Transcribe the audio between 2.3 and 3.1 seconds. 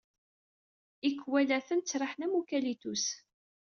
ukalitus.